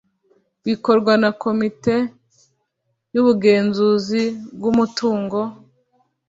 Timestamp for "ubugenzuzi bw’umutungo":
3.21-5.39